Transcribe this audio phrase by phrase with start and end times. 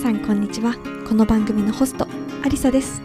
[0.00, 0.76] さんこんにちは。
[1.06, 2.08] この番組のホスト
[2.42, 3.02] アリサです。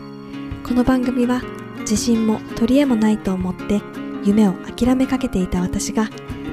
[0.65, 1.41] この番組は
[1.79, 3.81] 自信も取り柄もないと思って
[4.23, 6.09] 夢を諦めかけていた私が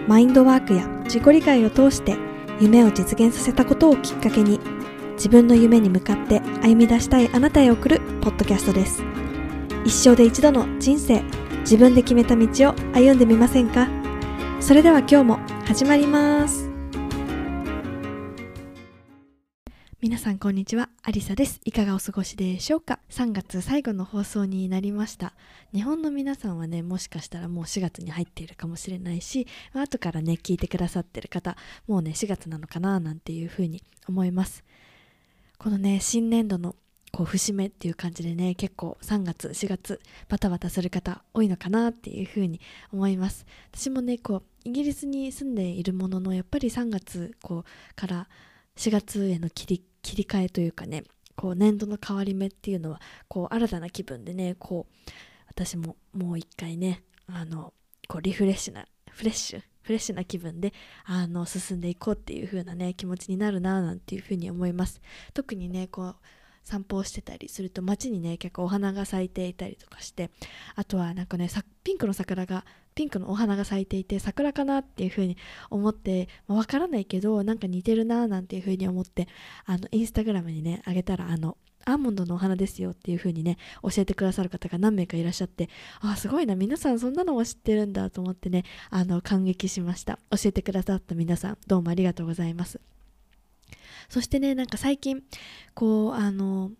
[0.08, 2.16] マインドワークや自己理解を通して
[2.58, 4.58] 夢を実現させたことをきっかけに
[5.12, 9.04] 自分の夢に向かって歩み出したいあなたへ送るポッドキャストです。
[9.84, 11.22] 一生で一度の人生
[11.60, 13.88] 自分で決めた道を歩んでみませんか？
[14.58, 16.71] それでは今日も始まります。
[20.12, 20.90] 皆さんこんにちは。
[21.02, 21.58] アリサです。
[21.64, 25.32] いかがお過ごしでしょうか？3月最後の放送になりました。
[25.72, 34.64] 日本の皆さんはねもしかしたらもう4月に入っているかもしれないし、後からね聞いてくださってる方もうね4月なのかななんていうふうに思います。
[35.56, 36.76] このね新年度の
[37.10, 42.60] こう節目っていう感じでね結構3月4月バタバタする方多いのかなっていうふうに
[42.92, 43.46] 思います。
[43.72, 48.28] 私もねこうイギリスに住んでいるもののやっぱり3月こうから
[48.76, 51.04] 4月への切り切り替えというかね
[51.36, 55.10] こう年度の変わり目っていうのはこう新たな気分でねこう
[55.48, 57.72] 私ももう一回ねあの
[58.08, 60.72] こうリフレッシュなフレッシュフレッシュな気分で
[61.04, 65.00] あの進んでいこうっていう風なね気持ちになるななんていう風に思います。
[65.34, 66.16] 特にねこう
[66.64, 70.30] 散歩をしてたりすると街にね結構お花が咲いていたりとかして
[70.74, 71.48] あとはなんかね
[71.84, 75.36] ピンクの桜がピンクのお花が咲いていて桜かなっていう風に
[75.70, 79.28] 思って、まあ、分からないけどなんか似てるななんていう風に思って
[79.64, 85.68] あのインスタグラムにねあげたらあのアーモンドのお花ですよっていう風にね教えてくださる方が何名かいらっしゃって
[86.00, 90.18] あすごいな皆さんそんなのも知ってるんだと思ってねあの感激しました。
[90.30, 92.80] 教えてくださった皆さんどうもありがとうございます。
[94.08, 95.22] そしてねなんか最近
[95.74, 96.70] こうあの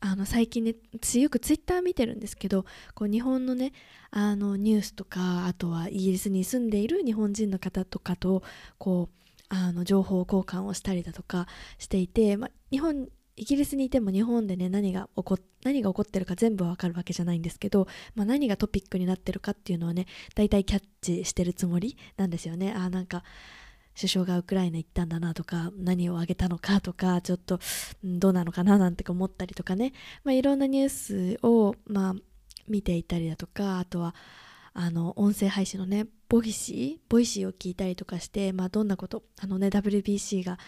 [0.00, 3.72] あの最近ね私よくツイッター見てるんですけどこう日本のね
[4.10, 8.42] あのニュースとかあとはイギリスに住んでいる日本人の方とかと
[8.78, 11.46] こうあの情報交換をしたりだとか
[11.78, 22.72] していて、ま日本イギリスにいても日本でね何が起こ何が起こってるか全部わかるわけじゃないんですけど、まあ、何がトピックになってるかっていうのはね大体キャッチしてるつもりなんですよね。
[22.76, 23.24] あなんか
[23.94, 27.60] 首相がウクライナ行ったんだなとか何をあげたのかとかちょっと
[28.02, 29.92] どうなのかななんて思ったりとかね、
[30.24, 32.14] まあ、いろんなニュースを、まあ、
[32.68, 34.14] 見ていたりだとかあとは
[34.72, 40.58] あの音声配信のね Voicy Voicy を聞いたりとかして、まあ、どんなことあのね WBC が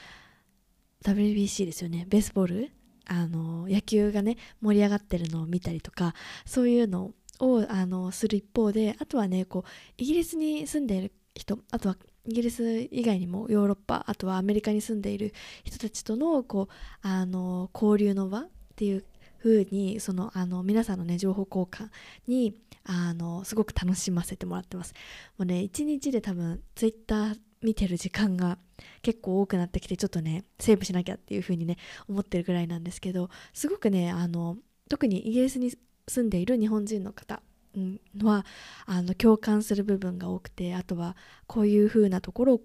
[1.05, 2.07] WBC ですよね。
[2.09, 2.73] ベースボール
[3.09, 6.15] あの野球がね盛り上がってるのを見たりとか
[6.45, 15.33] そういうのをあのする一方であとはねこうイギリスに住んでいる人あとはイギリス以外にもヨーロッパあとはアメリカに住んでいる
[15.65, 19.05] 人たちとのこうあの交流の場っていう
[19.43, 21.91] 風にそのあの皆さんのね情報交換
[22.27, 22.55] に
[22.85, 24.95] あのすごく楽しませてもらってます。
[25.39, 28.59] もうね一日で多分ツイッター見てる時間が
[29.03, 31.77] 結構多くなってきてちょっとねセーブしなきゃっていう風にね
[32.09, 34.57] 思ってるぐらいなんですけどすごくねあの
[34.89, 35.73] 特にイギリスに
[36.09, 37.43] 住んでいる日本人の方
[37.77, 38.47] のは
[38.87, 41.17] あの共感する部分が多くてあとは
[41.47, 42.61] こういう風なところ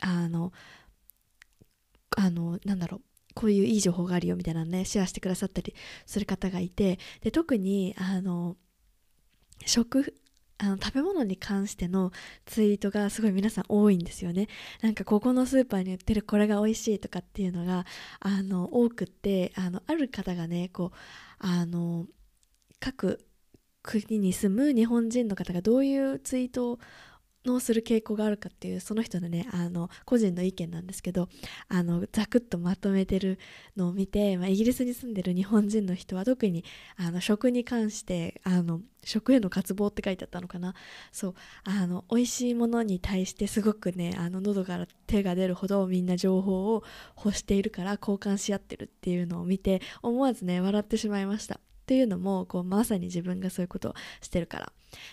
[0.00, 0.52] あの
[2.16, 3.00] あのなんだろう
[3.34, 5.74] こういういい情報があるよみたいなねシェアしてくださったり
[6.06, 8.56] する方がいてで特にあの
[9.64, 10.14] 食
[10.58, 12.12] あの食べ物に関しての
[12.46, 14.48] ツイートがすごい皆さん多いんですよね。
[14.80, 17.84] なんかここのスーパーに売ってるこれが美味しいとかっていうのが
[18.20, 20.96] あの多くってあのある方がねこう
[21.38, 22.06] あの
[22.80, 23.25] 各
[23.86, 26.78] 国に住む日本人の方がどういうツイート
[27.46, 31.28] のする傾向があるかっていうその人のねあの個人の意見なんですけど
[31.68, 33.38] あのざくっとまとめてる
[33.76, 36.64] のを見て、まあ、イギリスに住んでる日本人の人は特に
[36.96, 40.74] あの食に関してあの食への渇望って書いてあったのかな。
[41.12, 46.82] そうあの美味しいものに対してすごくねあの喉から手が出るほどみんな情報を
[47.16, 51.60] 欲しているから交換し合ってるっていうのを見て思わずね笑ってしまいました。
[51.86, 54.72] っていうのもこうまさに自分がそういうことをしてるから。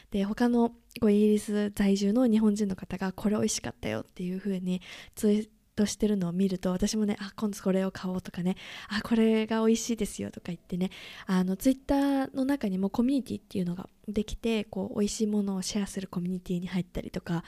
[0.09, 0.69] で他の
[1.00, 4.81] こうイギリス在住の日本人の方がこれ美味しかったよっていう風に
[5.13, 8.55] ツイとしてるのを見ると私もねあ今度これを買おうとかね
[8.89, 10.89] あこれが美味しいですよとか言ってね
[11.25, 17.43] あのツイッターの中にもコミュニティっていうのができてこう美味しいものをシェアするコミュニティに入ったりとか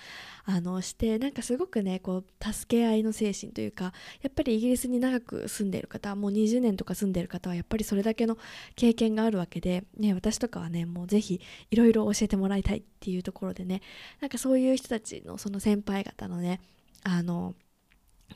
[0.45, 8.37] あのしてなんかすごくねこう助け合いの精神というかやっぱりイギリスに長く住んでいる方もう20年とか住んでいる方はやっぱりそれだけの
[8.75, 11.41] 経験があるわけで、ね、私とかはねもうぜひ
[11.71, 13.81] いろいろ教えてもらいたいっていうところでね
[14.21, 16.61] なんかそういう人たちのその先輩方のね
[17.03, 17.53] あの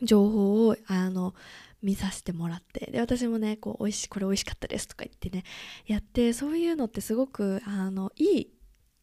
[0.01, 1.33] 情報をあの
[1.81, 5.43] 見させてもらってで私もねこう美味しいこれ美味しかったですとか言ってね
[5.87, 8.53] やってそういうのってすごくあのいい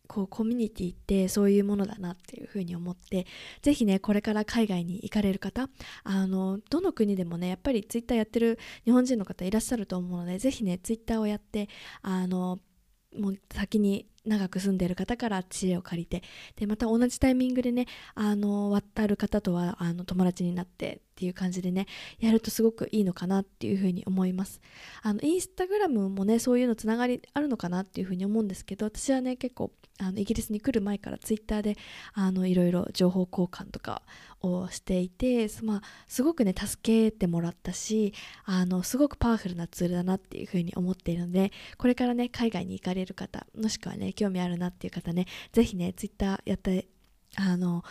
[0.06, 3.26] こうコミュニティってそういうものだなっていうふうに思って
[3.62, 5.68] ぜひねこれから海外に行かれる方
[6.04, 11.68] あのどの国でもねやっぱりツイッターやってる日本人の方いらっしゃると思うのでぜひねツイッターをやって
[12.02, 12.60] あの
[13.18, 16.22] もう先に長く住んでる方から知恵を借りて
[16.56, 21.86] でまた同じタイミングでねあの渡る方とはあの友達になってっていう感じでね
[22.20, 24.60] やるとすごくいいのかなっていうふうに思います。
[25.02, 31.76] あのインスタグラムもねそういうのつながりあるのかなっていうふうに思うんですけど私はね結構あのイギリスに来る前からツイッターで
[32.12, 34.02] あのいろいろ情報交換とか
[34.42, 38.12] をしていて、まあ、すごくね助けてもらったし
[38.44, 46.88] あのすごくパワフルなツールだなっていうふうに思っているのでこれからね海外に行かれる方もしくはね興味あるなっていう方ね是非ねツイッターやって
[47.36, 47.84] あの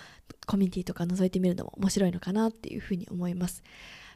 [0.46, 3.64] コミュニティとか覗いてみるのも面白いのかなっていうふうに思います。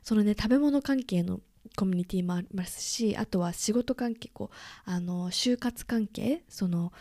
[0.04, 1.40] そのね食べ物関係の
[1.76, 4.56] コミュニティもありますしあとは仕事関係こう
[4.90, 6.92] あの就活関係その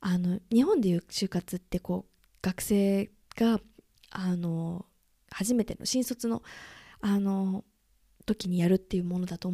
[0.00, 3.60] あの日本でいう就活ってこう学生が
[4.10, 4.86] あの
[5.30, 6.42] 初めての新卒の
[7.00, 7.64] あの
[8.26, 9.52] 時にやるっていうものだと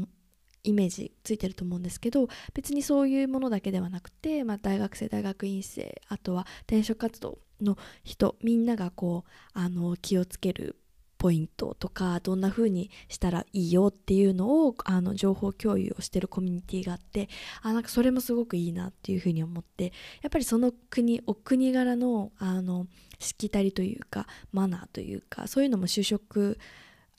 [0.62, 10.76] イメージついてると思うんですけど別にそういうものだけではなくて、まあ、大学生大学院生あとは転職活動の人みんながこうあの気をつける
[11.20, 17.28] ポイントとかどんな風にしたらいいよっていうのをあの情報共有をしてるコミュニティがあって
[17.60, 19.92] あなんかそれもすごくいいなっていう風に思って
[20.22, 22.86] やっぱりその国お国柄のあの
[23.18, 26.58] しきたりというかマナーというかそういうのも就職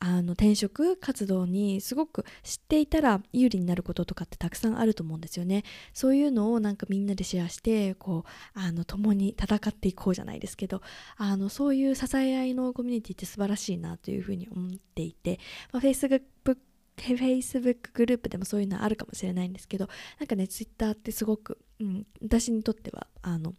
[0.03, 5.63] あの転職活動にすごく知っていたら有利になることとかってたくさんあると思うんですよね。
[5.94, 10.81] そういうのをなんかみんなでシェアしてこうあの共に戦っていこうじゃないですけど
[11.18, 15.39] あのそういう支え合いのコミュニティって素晴らしいなというふうに思っていて、
[15.71, 19.88] まあ、Facebook フェイスブックグループでもそういうのはあるかもしれないんですけど
[20.19, 23.54] なんかね Twitter ってすごく、うん、私にとってはあの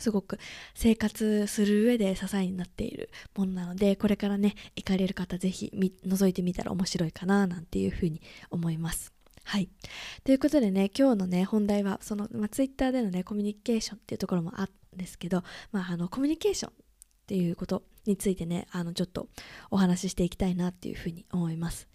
[0.00, 0.38] すごく
[0.74, 8.20] 生活する上で支えになっているものなのでこれからね行かれる方是非覗いてみたら面白いかななんていうふうに
[8.50, 9.12] 思います。
[9.44, 9.68] はい。
[10.24, 15.42] ということでね、今日のね、本題は、その、まあ、ツイッターでのね、コミュニケーションっていうところもあるんですけど、
[15.72, 16.74] まあ、あの、コミュニケーションっ
[17.26, 19.28] ていうことについてね、あの、ちょっと
[19.70, 21.88] お話ししていきたいなっていうふうに思います。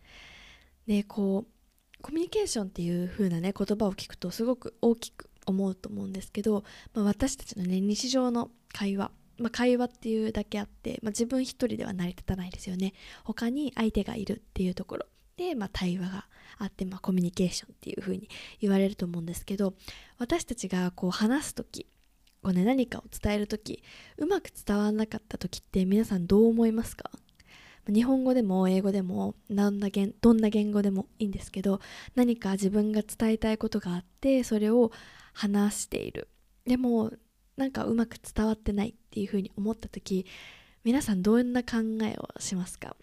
[0.86, 6.64] で、こう、コミュニケーションっていう風なね、言葉を聞くとすごく大きく思うと思うんですけど、
[6.94, 12.94] まあ、私たちのね日常の会話まあ、会話っていうだけあって、まあ、自分一人では成り立たないですよね。
[13.26, 15.06] 他に相手がいるっていうところ。
[15.36, 16.26] で、まあ、対話が
[16.58, 18.30] あって、まあ、コミュニケーションっていう風に
[18.62, 19.74] 言われると思うんですけど
[20.18, 21.86] 私たちがこう話す時
[22.42, 23.84] こう、ね、何かを伝える時
[24.18, 27.12] うまく伝わらなかった時って皆さんどう思いますか？
[27.90, 31.82] 日本語でも英語でもどんな言どんな言語でもいいんですけど
[32.16, 34.92] 何か自分が伝えたいことがあってそれを
[35.36, 36.30] 話している。
[36.66, 37.12] でも
[37.58, 40.26] なんかうまく伝わってないっていうふうに思った時
[40.84, 42.96] 皆さんどんな考えをしますか？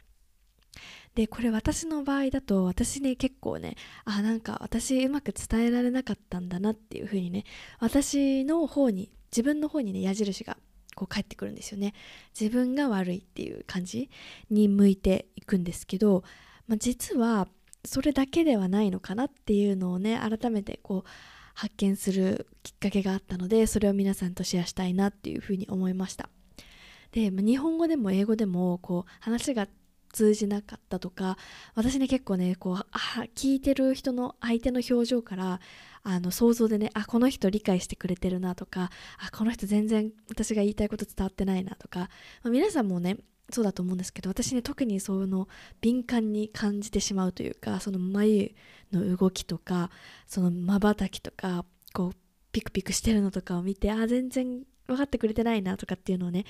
[1.15, 7.45] でこれ私の場合だと私ね結構ねあなんか私うまく伝えられなかったんだなっていうふうにね
[7.81, 10.57] 私の方に自分の方にね矢印が
[10.95, 11.95] こう返ってくるんですよね。
[12.39, 14.11] 自分が悪いっていう感じ
[14.51, 16.25] に向いていくんですけど、
[16.67, 17.49] まあ、実は
[17.85, 21.09] それだけではないのかなっていうのをね改めてこう
[21.55, 26.29] 発見するきっかけがあったのでそれを皆さんとシェアしたいなっていうふうに思いました。
[27.13, 29.69] で日本語でも英語でもこう話が
[30.13, 31.37] 通じなかったとか
[31.75, 35.61] 私ね結構ねこうあ聞いてる人の相手の表情から
[36.05, 42.09] あの想像でねあこの人理解してくれてるなとかあこの人全然私が言いたいこと伝わってないなとか、ま
[42.45, 43.17] あ、皆さんもね
[43.51, 45.49] そうだと思うんですけど私ね特にその
[45.81, 48.55] 敏感に感じてしまうというかその眉
[48.93, 49.91] の動きとか
[50.27, 52.13] そのまばたきとかこう
[52.53, 56.45] ピクピクしてるのとかを見てあ全然分かってくれてないなとかっていうのをね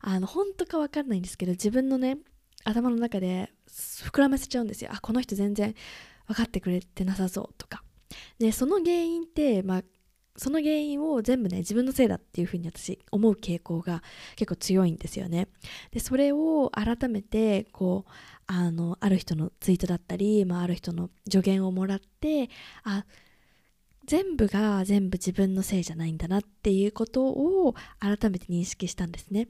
[0.00, 2.18] あの本当か分かんないんですけど自分のね
[2.64, 4.90] 頭の中で膨らませちゃうんですよ。
[4.92, 5.74] あこの人全然
[6.26, 7.82] 分かってくれてなさそうとか。
[8.38, 9.82] でその原因って、まあ、
[10.38, 14.02] その原因を全部ね自分のせいだっていうふうに私思う傾向が
[14.36, 15.48] 結構強いんですよね。
[15.90, 18.10] でそれを改めてこう
[18.46, 22.48] あのある人のツイートだったり、まあ、ある人の助言をもらって
[22.84, 23.04] あ
[24.06, 29.48] 全部が全部自分のせいじゃないんだなっていうことを改めて認識したんですね。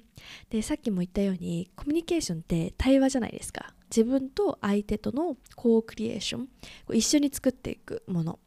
[0.50, 3.72] でさっきも言ったようにコミュニケーションって対話じゃないですか。
[3.88, 6.48] 自分と相手とのコークリエーション
[6.92, 8.38] 一緒に作っていくもの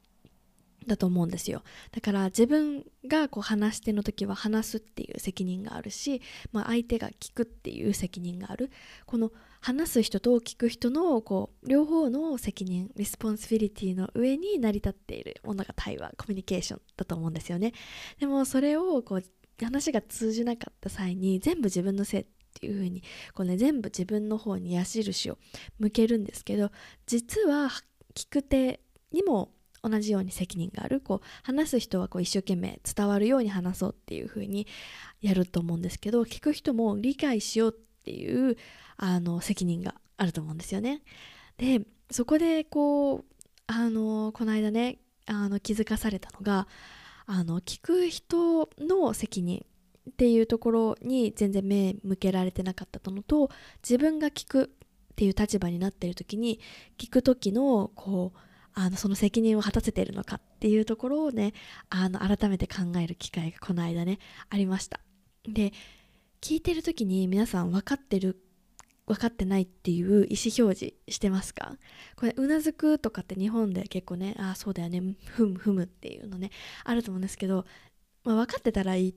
[0.88, 1.64] だと思うんですよ。
[1.92, 6.22] だから自分がこう話し手の時は話すっていう責任があるし、
[6.52, 8.72] まあ、相手が聞くっていう責任がある。
[9.06, 17.74] この話す人と聞く人のこう両方の責任 responsibility の上に成り立っているものが対話コミュニケーションだと思うんですよね。
[18.20, 19.24] でもそれをこう
[19.64, 22.26] 話が通じなかった際に全部自分のせいっ
[22.60, 25.38] ていう風にこうね全部自分の方に矢印を
[25.80, 26.72] 向けるんですけど
[27.06, 27.70] 実は
[28.16, 29.52] 聞く手にも
[29.84, 34.68] 同じように責任があるこう話す人はこう一生懸命伝わるように話そうっていう風に
[35.22, 38.58] やると思うんですけど聞く人も理解しようっていう
[38.98, 41.02] あの責任があると思うんですよね。
[41.58, 43.26] でそこでこう
[43.68, 46.68] あのこの間ねあの気づかされたのが
[47.26, 49.66] あの聞く人の責任
[50.10, 53.50] っていうところに全然目向けられてなかったのと
[53.84, 56.60] 自分が聞くっていう立場になってる時に
[56.98, 58.40] 聞く時のこう
[58.74, 61.54] あのその責任を果たせているのかっていうところをね
[61.90, 65.00] あの改めて考える機会がこの間ねありました。
[65.48, 65.74] で
[66.40, 68.42] 聞いてる時に皆さん分かってる
[69.08, 71.76] 分かってないっていう意思表示してますか？
[72.16, 76.52] これうなずくとかって日本で結構ねああそうだよねふむふむっていうのね
[76.84, 77.66] あると思うんですけど、
[78.24, 79.16] まあ、分かってたらいい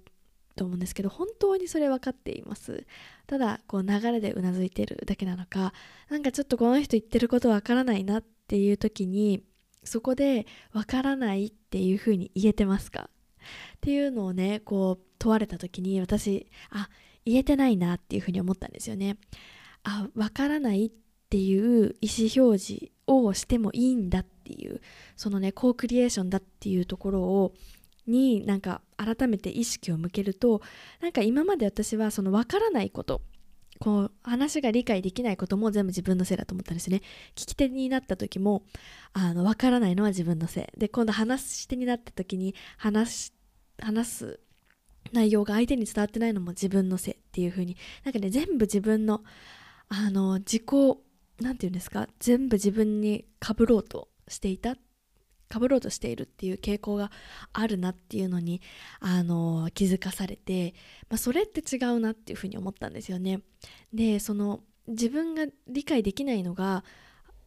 [0.56, 2.86] と思うんですけど本当にそれ分かっています。
[3.26, 5.72] ただこう流れでうなずいてるだけなのか
[6.08, 9.42] なんかちょっとこの人言ってること分からないなってっていう時に
[9.82, 13.10] そこで分からないっていうふうに言えてますか？
[13.76, 16.88] っていうのをねこう問われた時に私あ
[17.24, 19.16] 言えてないなっていうふうに思ったんですよね。
[19.82, 20.90] あ分からないっ
[21.30, 24.80] ていう意思表示をしてもいいんだっていう
[25.16, 27.54] そのねコークリエーションだっていうところを
[28.06, 30.60] になんか改めて意識を向けると
[31.00, 33.22] なんか今まで私はその分からないこと
[33.80, 37.02] こう話が理解できないことも全部自分のせいだと思ったんですね。
[37.34, 38.62] 聞き手になった時も
[39.12, 40.78] あの分からないのは自分のせい。
[40.78, 43.32] で今度話し手になった時に話
[43.80, 44.40] 話す
[45.12, 47.76] 内容が相手に伝わってないのも自分のせいっていう風に。
[48.04, 49.22] なんかね全部自分の
[49.88, 50.64] あの自己
[51.40, 52.08] なんて言うんですか？
[52.20, 54.76] 全部自分にかぶろうとしていた
[55.54, 57.12] かぶろうとしているっていう傾向が
[57.52, 58.60] あるなっていうのに
[58.98, 60.74] あの気づかされて、
[61.08, 63.40] まあ、それって違うなっていうふうに思ったんですよね。
[63.92, 66.82] でその自分が理解できないのが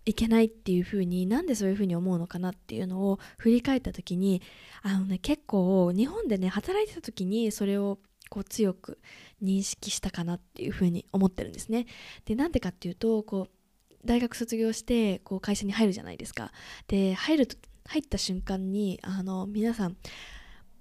[0.05, 4.41] いけないっていうふうになんでそういうふうに思うのかなっていうのを振り返った時に
[4.83, 7.99] あのね結構日本でね働いてた時にそれを
[8.29, 8.99] こう強く
[9.43, 11.87] 認識したかなっていうふうに思ってるんですね。
[12.23, 13.57] でなんでかっていうとこう
[14.05, 16.51] 大学卒業してこう会社に入るじゃないですか。
[16.87, 17.57] で入ると
[17.88, 19.98] 入った瞬間にあの皆さん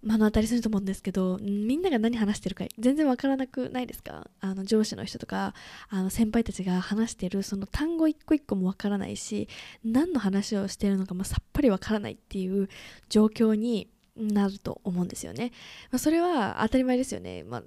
[0.02, 4.30] 目の当たりすると思うんですけどみんなが何話してるか全然わからなくないですか？
[4.40, 5.52] あの上司の人とか
[5.88, 9.48] あの先輩たちが話してるその単語一個一個もわからないし
[9.84, 12.68] 何の話をしてるのかもさっぱりわからないっていう
[13.08, 15.50] 状況になると思うんですよね。
[15.90, 17.42] まあ、それは当たり前ですよね。
[17.42, 17.62] まあ、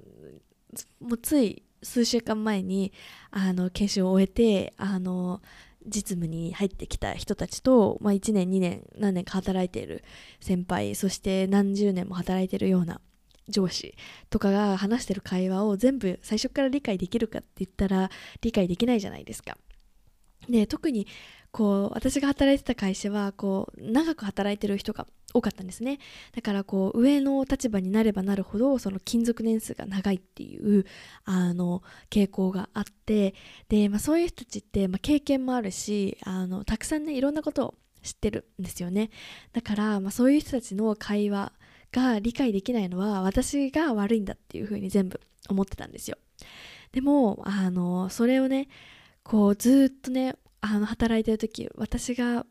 [1.02, 2.94] もうつい数週間前に
[3.32, 5.42] あの研修を終えてあの
[5.86, 10.04] 実務に入ってきた人たちと、まあ、1年2年何年か働いている
[10.40, 13.02] 先輩そして何十年も働いているような
[13.48, 13.96] 上司
[14.30, 18.10] とかが話してる会話を全部最初から理解できるかって言ったら
[18.42, 19.58] 理解できないじゃないですか。
[20.48, 21.08] で特に
[21.52, 26.00] こう私が働いてた会社はこう長く働いてる人が多かったんですね。
[26.36, 30.86] だからこう上の立場になればなるほどその勤続年数が長いっていう
[31.26, 33.34] あの傾向があって
[33.68, 39.10] で、まあ、そういう人たちって、まあ、経験もあるしあのたくさんねいろんなことを知ってるんですよね。
[39.52, 41.52] だから、まあ、そういう人たちの会話
[41.92, 46.18] が理解できないのは私が悪いんだっていうふうに全部思ってたんですよ。
[46.92, 48.68] でもあのそれをね
[49.24, 52.46] こうずっとねあの働いてる時私が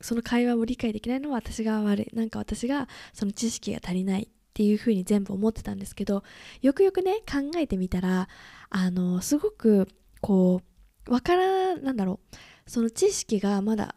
[0.00, 2.16] その会話を理解できないのは私が悪い。
[2.16, 6.22] なんか私がその知識が足りないっていうふうに全部思ってたんですけど
[6.60, 8.28] よくよくね考えてみたら
[8.70, 9.88] あのすごく
[10.20, 10.62] こ
[11.06, 12.36] うわからなんだろう。
[12.66, 13.96] その知識がまだ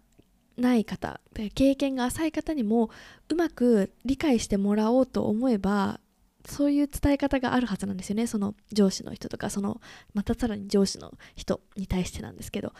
[0.57, 1.19] ない方
[1.53, 2.89] 経験が浅い方にも
[3.29, 5.99] うまく理解してもらおうと思えば
[6.45, 8.27] そういう伝え方があるはずなんですよね。
[8.27, 9.81] その上司の人とかその
[10.13, 12.73] またさらに上司の人に対してなんですけど。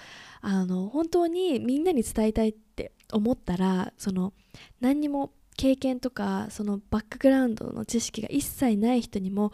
[0.46, 4.34] あの本当にみんなに伝えたいって思ったらその
[4.82, 9.53] 何にも経験とかそのバックグラウンドの知識が一切ない人にも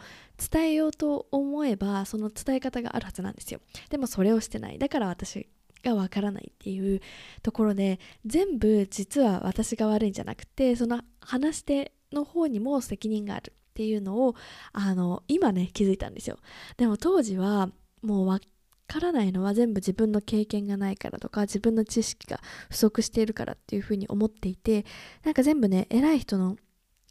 [0.50, 3.60] 伝えようと思えばその伝え方があるはずなんですよ。
[3.88, 4.78] でもそれをしてない。
[4.78, 5.46] だから私
[5.84, 7.00] がわからないっていう
[7.42, 13.52] ところで全部実は私が悪いんじゃなくてその話し手の方にも責任がある。
[13.80, 14.34] っていうのを
[14.74, 16.38] あの今ね気づいたんですよ。
[16.76, 17.70] でも当時は
[18.02, 18.38] もうわ
[18.86, 24.84] からないのは全部自分の経験がないからとか自分の知識が不足しているからっていうふうに思っていて
[25.24, 26.56] なんか全部ね偉い人の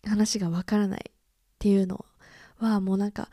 [0.06, 1.14] 話がわからないっ
[1.58, 2.06] ていうの
[2.60, 3.30] はもうなんか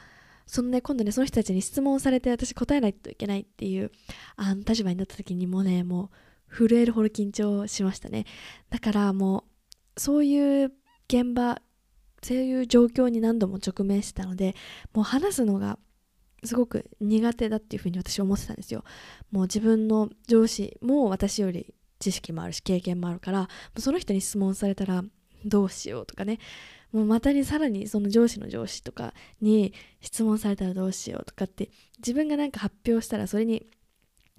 [0.46, 3.90] そのね今度ねその人たちに質問されて私答えないといけないっていう
[4.36, 6.10] あの立場になった時にもうねも
[6.50, 8.24] う震えるほど緊張しましたね。
[8.70, 9.44] だからも
[9.94, 10.72] うそういう
[11.08, 11.60] 現場
[12.26, 14.56] そういう状況に何度も直面してたので
[14.92, 15.78] もう話すのが
[16.42, 18.82] すごく苦手だっていうふうに私は思ってたんですよ。
[19.30, 25.04] もう自分の上司も私より知識もあるし経験もあるからその人に質問されたら
[25.44, 26.38] どうしようとかね。
[26.92, 33.66] もうまたにさらにその上司の上司とかに質問されたらどうしようとかって自分がなんか発表したらそれに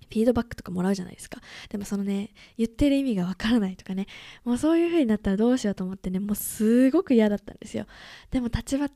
[0.10, 1.42] フィードバックとかもらうじゃないですか。
[1.70, 4.08] でもそのね、言ってる意味がわからないとかね、
[4.44, 7.86] もうそういう風になったらどうしようと思ってね、もうすごく嫌だったんですよ。
[8.32, 8.90] でも立場、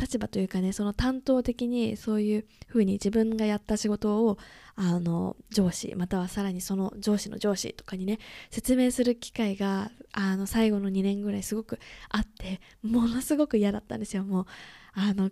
[0.00, 4.38] 立場というかね、その担当的にそういう風に自分がやった仕事を、
[4.76, 8.18] あの、上司、またはさらにその上司の上司とかにね、
[8.50, 14.22] 説明する機会が、あの、最後の2年ぐらいすごくあって、ものすごく嫌だったんですよ。
[14.24, 14.46] もう、
[14.92, 15.30] あの、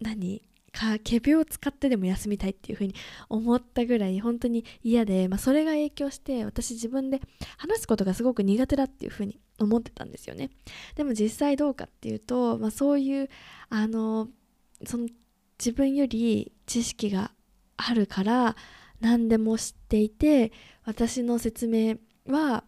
[0.00, 0.42] 何？
[0.74, 2.94] か仮病を使ってでも休みたいっていう風に
[3.28, 7.20] 思ったぐらい本当に嫌で、まあ、それが影響して私自分で
[7.56, 10.50] 話すことがすごく苦手だっていう風に思ってたんですよね。
[10.96, 13.28] でも実際どうかっていうと、まあ、そういう
[13.68, 14.28] あの
[14.84, 15.08] その
[15.58, 17.30] 自分より知識が
[17.76, 18.56] あるから
[19.00, 20.52] 何でも知っていて
[20.84, 22.64] 私の説明は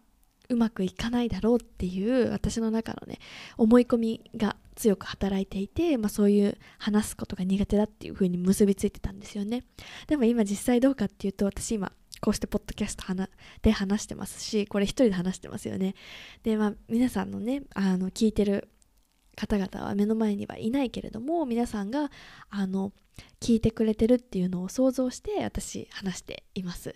[0.49, 3.19] うまくいかないだろうっていう私の中のね
[3.57, 9.63] 思い込みが強く働いていて、まあ、そういう話すことが苦手だっていう風に結びついてたんですよね。
[10.07, 11.91] でも今実際どうかっていうと私今
[12.21, 13.03] こうしてポッドキャスト
[13.61, 15.95] で話してますしこれ一人で話してますよね。
[16.43, 18.69] でまあ皆さんのねあの聞いてる
[19.35, 22.11] 方々は目の前にはいないけれども皆さんが
[22.49, 22.91] あの
[23.39, 26.95] 聞いてくれてるっていうのを想像して私話しています。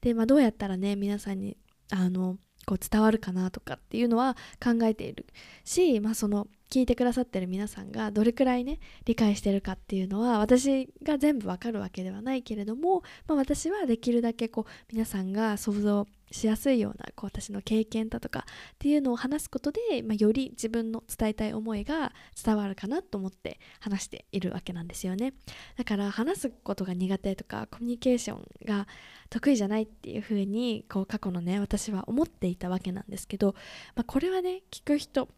[0.00, 1.56] で、まあ、どうやったらね皆さんに
[1.90, 5.26] あのこう伝わるかなとかっていうのは考えている
[5.64, 25.34] し、まあ、その聞いてくださってる皆さんがどれくらいね理解してるかっていうのは私が全部わかるわけではないけれども、まあ、私はできるだけこう皆さんが想像しやすいようなこう私の経験だとかっていうのを話すことで、まあ、より自分の伝えたい思いが伝わるかなと思って話しているわけなんですよね。
[25.76, 28.88] だから話すことが苦手とかコミュニケーションが
[29.28, 33.54] 得意じゃないっていう風にこう過去のね私は思っていたわけなんですけど、
[33.94, 35.28] まあ、これはね聞く人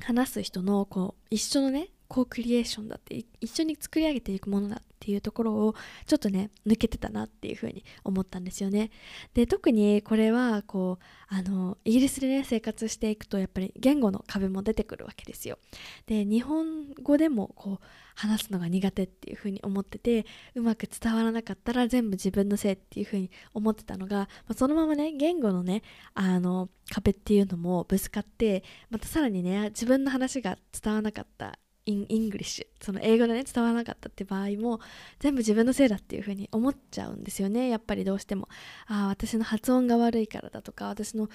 [0.00, 5.74] 話す人のこう一緒のねコークリエーションだって一緒に作り上げていくものだっていうところを
[6.06, 8.90] ちょっとね抜けてたなっていうふうに思ったんですよね。
[9.34, 15.58] で特にこれはこうあのイギリスでね生活していくとやっぱり言語の壁も出てくるわけですよ。
[16.06, 25.82] で日本語でもこう話すのが苦手っていうふうに思っててうまく伝わらなかったら全部自分のせいっていうふうに思ってたのが、まあ、そのままね言語のね
[26.14, 34.80] あの壁っていうのもぶつかってまたさらにね自分の話が伝わらなかったin English その英語でね伝わらなかったって場合も
[35.20, 37.68] 全部自分のせいだっていう風に思っちゃうんですよね。
[37.68, 38.48] やっぱりどうしても。
[38.86, 41.28] あ私の発音が悪いからだとか私の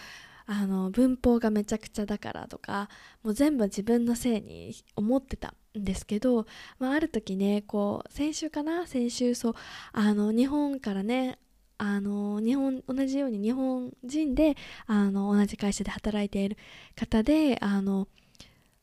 [0.52, 2.90] あの文法がめちゃくちゃだからとか
[3.22, 6.48] もう全部自分のせいに思ってたんですけど、
[6.80, 8.88] まあ、ある時ねこう先週かな？
[8.88, 9.54] 先週そう
[9.94, 11.38] あの日本からね
[11.78, 14.58] あの日本同じように日本人で
[14.88, 16.58] あの同じ会社で働いている
[16.96, 18.08] 方であの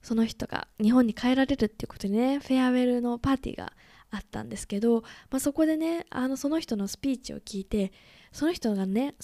[0.06, 3.72] その人が日本に帰られるっていうことでね farewell のパーティーが
[4.12, 7.90] あったんですけど、まあ、そこでねあのその人のスピーチを聞いて
[8.30, 9.16] その人がね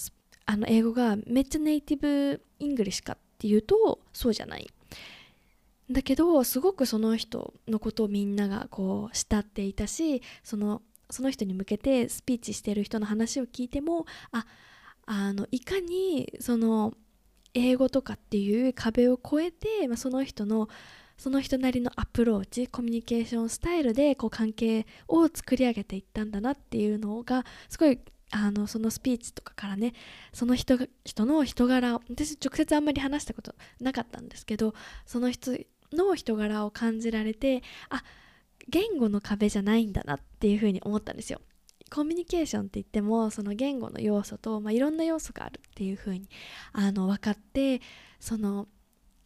[0.45, 4.69] あの英語がめっちゃ native English かっていうとそうじゃない。
[5.89, 14.45] だけどすごくその人のことをみんながこう慕っていたしそのその人に向けてスピーチしてる人の話を聞いてもあ
[15.05, 16.93] あのいかにその
[17.53, 20.69] 英語とかっていう壁を越えて、まあ、その人の
[21.17, 27.99] その人なりのアプローチコミュニケーションスタイルでこう関係を作り上げていったんだなっていうのがすごい
[28.31, 29.93] あのそのスピーチとかからね
[30.33, 34.73] その人人の人柄私直接あんまり話したことなかったんですけど
[35.05, 35.51] その人
[35.93, 38.03] の人柄を感じられてあ
[38.67, 41.41] 言語の壁じゃないんだなっていうふうに思ったんですよ。
[41.93, 46.27] コミュニケーションって言ってもその言語の要素と、まあ、いろんな要素があるっていうふうに
[46.71, 47.81] あの分かって
[48.19, 48.67] その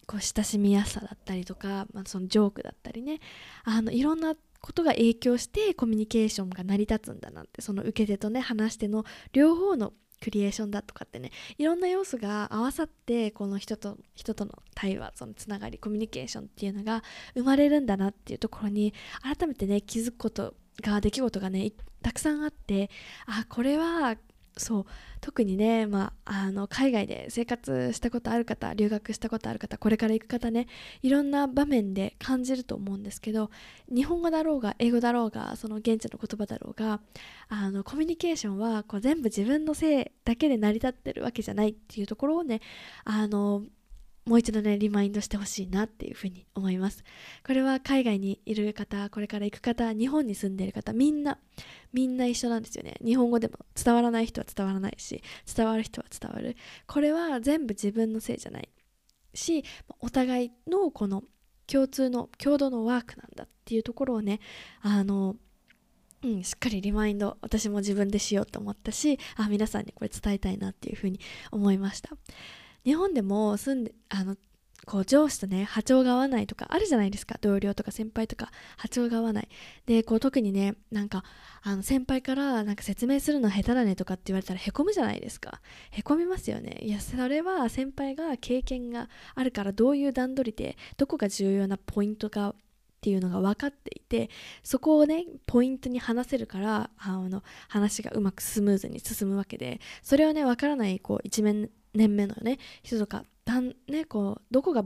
[0.06, 3.20] こう親しみやすさだったりとか、まあ、そのジョークだったりね
[3.64, 17.04] あのいろんなことが影響してコミュニケーションが成り立つんだなってその受け手とね話しての両方のクリエーションだとかってねいろんな要素が合わさってこの人と人との対話そのつながりコミュニケーションっていうのが
[17.36, 22.90] 生まれるんだなっていうところに改めてね気づくことが出来事がねたくさんあって
[23.26, 24.18] あこれは
[24.60, 24.86] そう
[25.22, 30.68] 特にね、まあ、あの海外で生活したことある方留学したことある方これから行く方ね
[31.02, 33.50] いろんな場面で感じると思うんですけど
[33.94, 37.00] 日本語だろうが英語だろうがその現地の言葉だろうが
[37.50, 42.62] あのコミュニケーションはこう全部自分のせいだけで成り立ってるわけじゃないっていうところをね
[43.06, 43.64] あの
[44.28, 47.04] もう一度ねリマインドしてほしいなっていうふうに思います。
[47.46, 51.40] これは海外にいる方これから行く方日本に住んでいる方みんな
[51.94, 52.96] みんな一緒なんですよね。
[53.04, 55.24] 日本語でも伝わらない人は伝わらないし
[55.56, 56.58] 伝わる人は伝わる。
[56.88, 58.70] これは全部自分のせいじゃない
[59.34, 59.64] し
[60.02, 61.24] お互いのこの
[61.66, 64.40] 共通の共同のワークなんだっていうところをね
[64.82, 65.38] あの
[66.24, 71.20] うん、しっかりリマインド私も自分でしようと思ったしあ皆さんにこれ伝えたいなっていうふうに
[71.52, 72.10] 思いました。
[72.88, 74.38] 日本でも住んであの
[74.86, 77.38] こう上司とね波長が合わないとかあるじゃないですか。
[77.42, 79.50] 同僚とか先輩とか波長が合わない。
[79.86, 81.26] でこう特にねなんか
[81.64, 85.60] あの先輩からなんか説明するの下手だねとかって言われたらへこむじゃないですか。
[85.92, 86.80] へこみますよね。
[86.82, 92.56] いやそれは先輩が経験があるからどういう段取りでどこが重要なポイントか
[92.98, 94.30] っていうのが分かっていて
[94.64, 101.44] そこをねポイントに話せるからあの話がうまくスムーズに進むわけでそれをね分からないこう1
[101.94, 104.84] 年目のね人とかだん、ね、こうどこが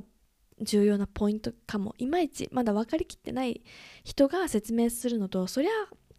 [0.61, 3.61] 重要なポイントかもいまいちまだ分かりきってない
[4.03, 5.71] 人が説明するのとそりゃ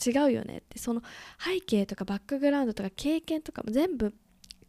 [0.05, 1.03] 違うよねってその
[1.39, 4.13] 背景とかバックグラウンドとか経験とかも全部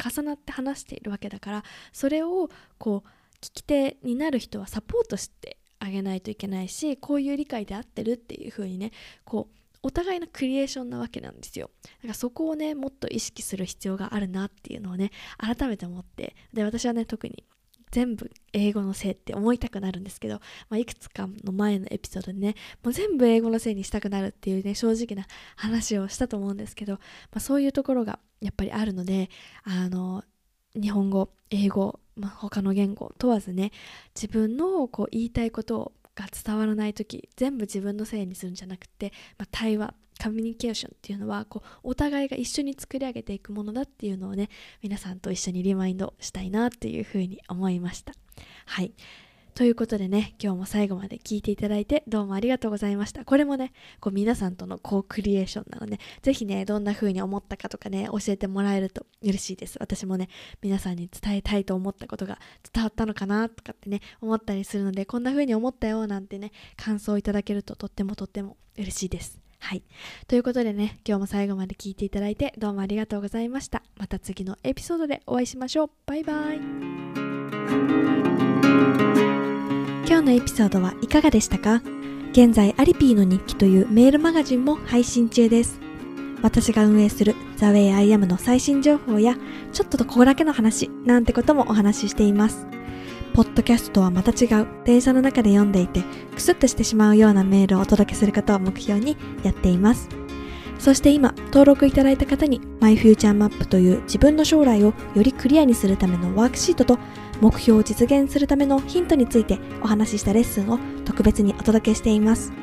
[0.04, 3.10] 重なって話しているわけだからそれをこう
[3.44, 8.92] 聞き手になる人はサポートしてあげないといけないしこういう理解で合ってるっていう風にね
[9.26, 11.70] こうお互いのクリエーションなわけなんですよ。
[11.84, 16.36] だからそこをねもっと意識する必要があるなっていうのをね改めて思って。
[16.54, 17.44] で私はね特に
[17.92, 20.36] 全部英語のせいって思いたくなるんですけど、
[20.68, 27.00] まあ、いくつかの前のエピソードでねもう全部英語のせいにしたくなるっていうね正直な話をしたと思うんですけど、ま
[27.36, 29.30] あ、そういうところがやっぱりあるので
[29.64, 30.24] あの
[30.74, 33.72] 日本語英語、まあ、他の言語問わずね
[34.16, 44.50] 自分のこう言いたいことをが伝わらない時全部自分のせいにするんじゃなくて、まあ、対話コミュニケーションっていうのはこうお互いが一緒に作り上げていくものだっていうのをね
[44.82, 48.14] 皆さんと一緒にリマインドしたいなっていうふうに思いました。
[48.66, 48.94] はい。
[49.56, 60.30] ということでね今日も最後まで聞いていただいてどうもありがとうございましたこれもねこう皆さんとのコークリエーションなのでぜひねどんな風に思ったかとかね教えてもらえると嬉しいです私もね
[60.62, 62.40] 皆さんに伝えたいと思ったことが
[62.74, 69.84] 伝わったのかなとかってね思ったりするのでこんな風に思ったよなんてね感想をいただけるととってもとっても嬉しいですはい。
[70.28, 73.82] ということでね、今日も最後まで聞いていただいてどうもありがとうございました。
[73.96, 75.90] また次のエピソードでお会いしましょう。
[76.06, 78.23] バイバイ。
[80.06, 81.82] 今日のエピソードはいかがでしたか？
[82.32, 85.80] 現在アリピーの日記というメールマガジンも配信中です。
[86.42, 89.36] 私が運営する The Way I Am の最新情報や
[89.72, 92.68] ちょっととここだけの話なんてこともお話ししています。
[93.34, 96.04] ポッドキャストとはまた違う電車の中で読んでいて
[96.36, 100.08] クスッとしてしまうようなメールをお届けすることを目標にやっています
[100.78, 107.00] そして今登録いただいた方に My Future Map という自分の将来をよりクリアにするためのワークシートと
[107.44, 112.54] 目標を実現するためのヒントについてお話ししたレッスンを特別にお届けしています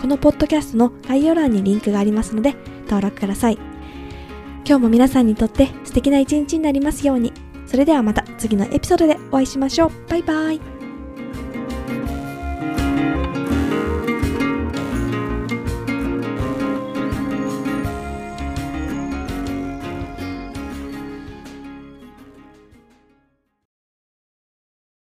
[0.00, 3.58] このポッドキャストの概要欄にリンクがありますので登録ください
[4.66, 7.32] 今日も皆さんにとって素敵な一日になりますように
[7.68, 9.90] それではまた次のエピソードでお会いしましょう。
[10.08, 10.60] バイバイ。